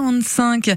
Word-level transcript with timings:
45 0.00 0.72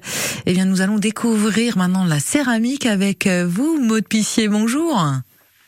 Eh 0.45 0.53
bien, 0.53 0.63
nous 0.65 0.79
allons 0.79 0.97
découvrir 0.97 1.77
maintenant 1.77 2.05
la 2.05 2.19
céramique 2.21 2.85
avec 2.85 3.27
vous, 3.27 3.77
Maude 3.81 4.07
Pissier. 4.07 4.47
Bonjour. 4.47 5.05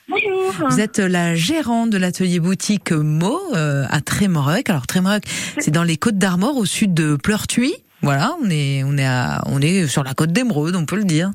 Bonjour. 0.08 0.70
Vous 0.70 0.80
êtes 0.80 1.00
la 1.00 1.36
gérante 1.36 1.90
de 1.90 1.98
l'atelier 1.98 2.40
boutique 2.40 2.92
Mo 2.94 3.38
euh, 3.54 3.84
à 3.90 4.00
Trémorec. 4.00 4.70
Alors 4.70 4.88
Trémorec, 4.88 5.26
c'est 5.60 5.72
dans 5.72 5.84
les 5.84 5.98
Côtes 5.98 6.18
d'Armor, 6.18 6.56
au 6.56 6.64
sud 6.66 6.94
de 6.94 7.18
Pleurtuis. 7.18 7.74
Voilà, 8.02 8.34
on 8.42 8.50
est 8.50 8.84
on 8.86 8.98
est 8.98 9.06
à, 9.06 9.42
on 9.48 9.62
est 9.62 9.86
sur 9.86 10.04
la 10.06 10.14
côte 10.14 10.32
d'Émeraude, 10.32 10.76
on 10.78 10.86
peut 10.86 10.96
le 10.96 11.04
dire. 11.04 11.32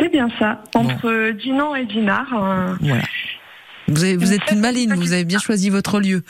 C'est 0.00 0.08
bien 0.10 0.28
ça, 0.38 0.62
entre 0.74 1.32
Dinan 1.32 1.74
et 1.74 1.84
Dinard. 1.84 2.28
euh, 2.32 2.74
Voilà. 2.80 3.02
Vous, 3.86 4.02
avez- 4.04 4.16
vous 4.16 4.32
êtes 4.34 4.50
une 4.50 4.60
maline, 4.60 4.94
vous 4.94 5.12
avez 5.12 5.24
bien 5.24 5.38
choisi 5.38 5.70
votre 5.70 6.00
lieu. 6.00 6.22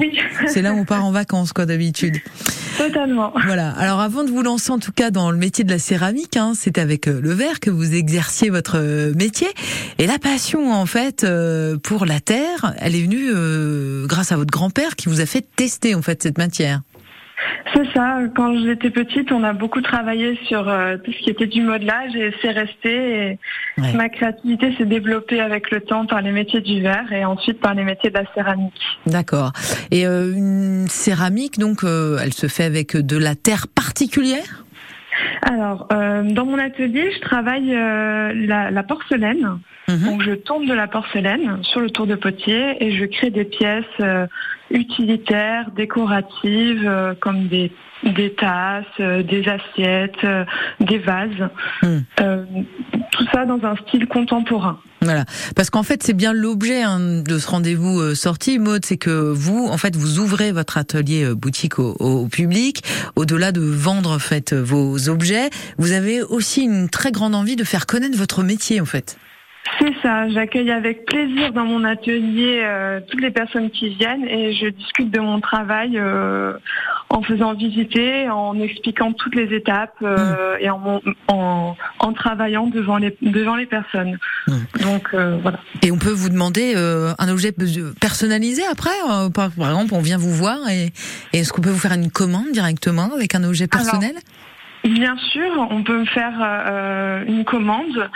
Oui, 0.00 0.18
C'est 0.48 0.62
là 0.62 0.72
où 0.72 0.78
on 0.78 0.84
part 0.84 1.04
en 1.04 1.12
vacances, 1.12 1.52
quoi, 1.52 1.64
d'habitude. 1.66 2.16
Totalement. 2.76 3.32
Voilà. 3.44 3.70
Alors, 3.70 4.00
avant 4.00 4.24
de 4.24 4.30
vous 4.30 4.42
lancer, 4.42 4.70
en 4.70 4.78
tout 4.78 4.92
cas, 4.92 5.10
dans 5.10 5.30
le 5.30 5.36
métier 5.36 5.64
de 5.64 5.70
la 5.70 5.78
céramique, 5.78 6.36
hein, 6.36 6.52
c'est 6.54 6.78
avec 6.78 7.08
euh, 7.08 7.20
le 7.20 7.32
verre 7.32 7.60
que 7.60 7.70
vous 7.70 7.94
exerciez 7.94 8.50
votre 8.50 8.78
euh, 8.78 9.14
métier. 9.14 9.48
Et 9.98 10.06
la 10.06 10.18
passion, 10.18 10.72
en 10.72 10.86
fait, 10.86 11.24
euh, 11.24 11.76
pour 11.78 12.06
la 12.06 12.20
terre, 12.20 12.74
elle 12.78 12.94
est 12.94 13.02
venue 13.02 13.30
euh, 13.34 14.06
grâce 14.06 14.32
à 14.32 14.36
votre 14.36 14.50
grand-père 14.50 14.96
qui 14.96 15.08
vous 15.08 15.20
a 15.20 15.26
fait 15.26 15.46
tester, 15.56 15.94
en 15.94 16.02
fait, 16.02 16.22
cette 16.22 16.38
matière. 16.38 16.82
C'est 17.74 17.92
ça, 17.92 18.18
quand 18.34 18.56
j'étais 18.58 18.90
petite, 18.90 19.32
on 19.32 19.42
a 19.42 19.52
beaucoup 19.52 19.80
travaillé 19.80 20.38
sur 20.46 20.68
euh, 20.68 20.96
tout 20.98 21.12
ce 21.12 21.18
qui 21.18 21.30
était 21.30 21.46
du 21.46 21.62
modelage 21.62 22.14
et 22.14 22.32
c'est 22.40 22.50
resté. 22.50 23.30
Et 23.30 23.38
Ouais. 23.78 23.92
Ma 23.92 24.08
créativité 24.08 24.74
s'est 24.78 24.86
développée 24.86 25.38
avec 25.40 25.70
le 25.70 25.82
temps 25.82 26.06
par 26.06 26.22
les 26.22 26.32
métiers 26.32 26.62
du 26.62 26.80
verre 26.80 27.12
et 27.12 27.26
ensuite 27.26 27.60
par 27.60 27.74
les 27.74 27.84
métiers 27.84 28.08
de 28.08 28.14
la 28.14 28.24
céramique. 28.32 28.80
D'accord. 29.04 29.52
Et 29.90 30.06
euh, 30.06 30.32
une 30.34 30.88
céramique, 30.88 31.58
donc, 31.58 31.84
euh, 31.84 32.18
elle 32.22 32.32
se 32.32 32.46
fait 32.46 32.64
avec 32.64 32.96
de 32.96 33.18
la 33.18 33.34
terre 33.34 33.66
particulière? 33.68 34.64
Alors, 35.42 35.88
euh, 35.92 36.22
dans 36.22 36.44
mon 36.44 36.58
atelier, 36.58 37.10
je 37.12 37.20
travaille 37.20 37.74
euh, 37.74 38.32
la, 38.34 38.70
la 38.70 38.82
porcelaine. 38.82 39.58
Mhm. 39.88 40.04
Donc, 40.04 40.22
je 40.22 40.32
tourne 40.32 40.66
de 40.66 40.74
la 40.74 40.86
porcelaine 40.86 41.58
sur 41.62 41.80
le 41.80 41.90
tour 41.90 42.06
de 42.06 42.14
potier 42.14 42.82
et 42.84 42.92
je 42.92 43.04
crée 43.04 43.30
des 43.30 43.44
pièces 43.44 43.84
euh, 44.00 44.26
utilitaires, 44.70 45.70
décoratives, 45.76 47.16
comme 47.20 47.46
des, 47.46 47.70
des 48.02 48.32
tasses, 48.32 48.84
des 48.98 49.48
assiettes, 49.48 50.26
des 50.80 50.98
vases. 50.98 51.48
Euh, 52.20 52.44
tout 53.12 53.26
ça 53.32 53.44
dans 53.44 53.64
un 53.64 53.76
style 53.76 54.06
contemporain. 54.06 54.80
Voilà, 55.06 55.24
parce 55.54 55.70
qu'en 55.70 55.84
fait 55.84 56.02
c'est 56.02 56.14
bien 56.14 56.32
l'objet 56.32 56.82
hein, 56.82 56.98
de 57.22 57.38
ce 57.38 57.48
rendez-vous 57.48 58.00
euh, 58.00 58.14
sortie 58.16 58.58
mode, 58.58 58.84
c'est 58.84 58.96
que 58.96 59.10
vous, 59.32 59.68
en 59.70 59.78
fait, 59.78 59.94
vous 59.94 60.18
ouvrez 60.18 60.50
votre 60.50 60.78
atelier 60.78 61.22
euh, 61.24 61.34
boutique 61.36 61.78
au, 61.78 61.94
au- 62.00 62.26
public. 62.26 62.82
Au-delà 63.14 63.52
de 63.52 63.60
vendre 63.60 64.10
en 64.10 64.18
fait 64.18 64.52
vos 64.52 65.08
objets, 65.08 65.48
vous 65.78 65.92
avez 65.92 66.22
aussi 66.22 66.62
une 66.64 66.88
très 66.88 67.12
grande 67.12 67.36
envie 67.36 67.54
de 67.54 67.62
faire 67.62 67.86
connaître 67.86 68.18
votre 68.18 68.42
métier 68.42 68.80
en 68.80 68.84
fait. 68.84 69.16
C'est 69.80 69.94
ça, 70.02 70.28
j'accueille 70.28 70.70
avec 70.72 71.06
plaisir 71.06 71.52
dans 71.52 71.64
mon 71.64 71.84
atelier 71.84 72.62
euh, 72.64 73.00
toutes 73.08 73.20
les 73.20 73.30
personnes 73.30 73.70
qui 73.70 73.90
viennent 73.90 74.24
et 74.24 74.52
je 74.54 74.66
discute 74.68 75.10
de 75.12 75.20
mon 75.20 75.40
travail 75.40 75.98
euh, 75.98 76.52
en 77.08 77.22
faisant 77.22 77.54
visiter, 77.54 78.28
en 78.28 78.58
expliquant 78.58 79.12
toutes 79.12 79.34
les 79.36 79.54
étapes 79.54 79.94
euh, 80.02 80.56
et 80.60 80.68
en, 80.70 81.00
en, 81.28 81.76
en 82.00 82.12
travaillant 82.12 82.66
devant 82.66 82.96
les, 82.96 83.16
devant 83.22 83.56
les 83.56 83.66
personnes. 83.66 84.18
Mm. 84.48 84.52
Donc 84.82 85.08
euh, 85.14 85.38
voilà. 85.40 85.60
Et 85.82 85.92
on 85.92 85.98
peut 85.98 86.10
vous 86.10 86.28
demander 86.28 86.74
euh, 86.76 87.12
un 87.18 87.28
objet 87.28 87.52
personnalisé 88.00 88.62
après. 88.70 88.90
euh, 89.10 89.30
par, 89.30 89.50
par 89.50 89.68
exemple, 89.70 89.94
on 89.94 90.00
vient 90.00 90.18
vous 90.18 90.32
voir 90.32 90.68
et, 90.68 90.92
et 91.32 91.38
est-ce 91.38 91.52
qu'on 91.52 91.62
peut 91.62 91.70
vous 91.70 91.78
faire 91.78 91.92
une 91.92 92.10
commande 92.10 92.50
directement 92.52 93.12
avec 93.14 93.34
un 93.34 93.44
objet 93.44 93.68
personnel? 93.68 94.16
Bien 94.84 95.16
sûr, 95.32 95.66
on 95.70 95.82
peut 95.82 95.98
me 95.98 96.04
faire 96.06 96.34
euh, 96.40 97.24
une 97.26 97.44
commande 97.44 98.08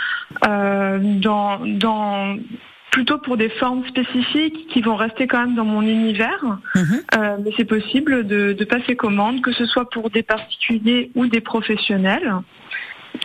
euh, 0.47 0.99
dans, 1.01 1.59
dans 1.65 2.37
plutôt 2.91 3.17
pour 3.17 3.37
des 3.37 3.49
formes 3.49 3.85
spécifiques 3.87 4.67
qui 4.71 4.81
vont 4.81 4.95
rester 4.97 5.25
quand 5.25 5.39
même 5.39 5.55
dans 5.55 5.65
mon 5.65 5.81
univers. 5.81 6.43
Mhm. 6.75 7.01
Euh, 7.17 7.37
mais 7.43 7.51
c'est 7.57 7.65
possible 7.65 8.27
de, 8.27 8.53
de 8.53 8.65
passer 8.65 8.95
commande, 8.95 9.41
que 9.41 9.53
ce 9.53 9.65
soit 9.65 9.89
pour 9.89 10.09
des 10.09 10.23
particuliers 10.23 11.09
ou 11.15 11.25
des 11.27 11.41
professionnels. 11.41 12.33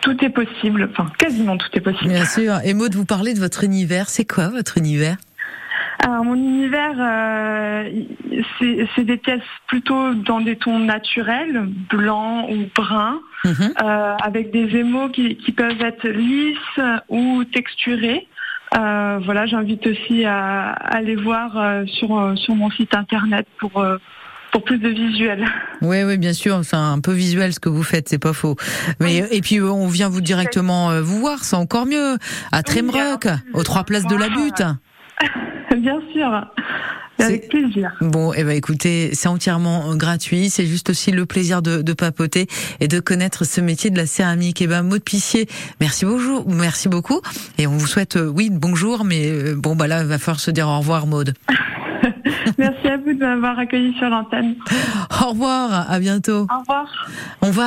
Tout 0.02 0.24
est 0.24 0.30
possible, 0.30 0.88
enfin 0.90 1.10
quasiment 1.18 1.56
tout 1.56 1.68
est 1.74 1.80
possible. 1.80 2.10
Bien 2.10 2.24
sûr. 2.24 2.54
Et 2.64 2.74
Maud, 2.74 2.94
vous 2.94 3.04
parlez 3.04 3.34
de 3.34 3.40
votre 3.40 3.64
univers. 3.64 4.08
C'est 4.08 4.24
quoi 4.24 4.48
votre 4.48 4.78
univers? 4.78 5.16
Alors 6.00 6.24
mon 6.24 6.34
univers, 6.34 6.94
euh, 6.98 7.90
c'est 8.96 9.04
des 9.04 9.16
pièces 9.16 9.40
plutôt 9.66 10.14
dans 10.14 10.40
des 10.40 10.56
tons 10.56 10.78
naturels, 10.78 11.68
blancs 11.90 12.48
ou 12.50 12.56
bruns, 12.74 13.20
Mhm. 13.44 13.72
euh, 13.82 14.14
avec 14.22 14.50
des 14.50 14.76
émaux 14.76 15.08
qui, 15.08 15.36
qui 15.36 15.52
peuvent 15.52 15.80
être 15.80 16.06
lisses 16.08 16.80
ou 17.08 17.44
texturés. 17.44 18.26
Euh, 18.76 19.20
voilà, 19.24 19.46
j'invite 19.46 19.86
aussi 19.86 20.24
à, 20.24 20.72
à 20.72 20.96
aller 20.96 21.16
voir 21.16 21.56
euh, 21.56 21.86
sur, 21.86 22.18
euh, 22.18 22.36
sur 22.36 22.54
mon 22.54 22.70
site 22.70 22.94
internet 22.94 23.46
pour, 23.58 23.78
euh, 23.80 23.96
pour 24.52 24.64
plus 24.64 24.78
de 24.78 24.88
visuels. 24.88 25.46
Oui, 25.82 26.02
oui, 26.04 26.16
bien 26.16 26.32
sûr, 26.32 26.60
c'est 26.64 26.76
un 26.76 27.00
peu 27.00 27.12
visuel 27.12 27.52
ce 27.52 27.60
que 27.60 27.68
vous 27.68 27.82
faites, 27.82 28.08
c'est 28.08 28.18
pas 28.18 28.32
faux. 28.32 28.56
Mais 28.98 29.18
et 29.30 29.42
puis 29.42 29.60
on 29.60 29.88
vient 29.88 30.08
vous 30.08 30.22
directement 30.22 31.02
vous 31.02 31.20
voir, 31.20 31.44
c'est 31.44 31.54
encore 31.54 31.84
mieux. 31.84 32.16
À 32.50 32.62
Tremrock, 32.62 33.28
aux 33.52 33.62
trois 33.62 33.84
places 33.84 34.06
de 34.06 34.16
la 34.16 34.30
butte. 34.30 34.62
Bien 35.76 36.00
sûr, 36.14 36.46
avec 37.18 37.48
plaisir. 37.48 37.92
Bon, 38.00 38.32
eh 38.34 38.44
ben 38.44 38.56
écoutez, 38.56 39.10
c'est 39.12 39.28
entièrement 39.28 39.90
euh, 39.90 39.94
gratuit. 39.94 40.50
C'est 40.50 40.66
juste 40.66 40.90
aussi 40.90 41.10
le 41.12 41.26
plaisir 41.26 41.62
de, 41.62 41.82
de 41.82 41.92
papoter 41.92 42.46
et 42.80 42.88
de 42.88 43.00
connaître 43.00 43.44
ce 43.44 43.60
métier 43.60 43.90
de 43.90 43.96
la 43.96 44.06
céramique. 44.06 44.60
Eh 44.62 44.66
ben, 44.66 44.82
Maud 44.82 45.02
Pissier, 45.02 45.48
merci 45.80 46.04
beaucoup, 46.04 46.44
merci 46.46 46.88
beaucoup. 46.88 47.20
Et 47.58 47.66
on 47.66 47.72
vous 47.72 47.86
souhaite, 47.86 48.16
euh, 48.16 48.28
oui, 48.28 48.50
bonjour, 48.52 49.04
mais 49.04 49.30
euh, 49.30 49.54
bon, 49.56 49.76
bah 49.76 49.86
là, 49.86 50.02
il 50.02 50.06
va 50.06 50.18
falloir 50.18 50.40
se 50.40 50.50
dire 50.50 50.68
au 50.68 50.78
revoir, 50.78 51.06
Maud. 51.06 51.34
Merci 52.58 52.88
à 52.88 52.96
vous 52.96 53.12
de 53.12 53.18
m'avoir 53.18 53.58
accueilli 53.58 53.92
sur 53.94 54.08
l'antenne. 54.08 54.54
Au 55.22 55.30
revoir, 55.30 55.90
à 55.90 55.98
bientôt. 55.98 56.46
Au 56.50 56.60
revoir. 56.60 57.08
On 57.42 57.50
va 57.50 57.66